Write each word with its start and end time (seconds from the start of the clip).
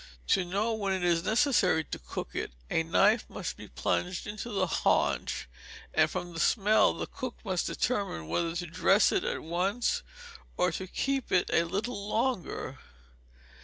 To 0.29 0.43
know 0.43 0.73
when 0.73 0.93
it 0.93 1.03
is 1.03 1.23
necessary 1.23 1.83
to 1.83 1.99
cook 1.99 2.29
it, 2.33 2.53
a 2.71 2.81
knife 2.81 3.29
must 3.29 3.55
be 3.55 3.67
plunged 3.67 4.25
into 4.25 4.49
the 4.49 4.65
haunch; 4.65 5.47
and 5.93 6.09
from 6.09 6.33
the 6.33 6.39
smell 6.39 6.95
the 6.95 7.05
cook 7.05 7.35
must 7.45 7.67
determine 7.67 8.27
whether 8.27 8.55
to 8.55 8.65
dress 8.65 9.11
it 9.11 9.23
at 9.23 9.43
once, 9.43 10.01
or 10.57 10.71
to 10.71 10.87
keep 10.87 11.31
it 11.31 11.51
a 11.53 11.65
little 11.65 12.07
longer. 12.09 12.79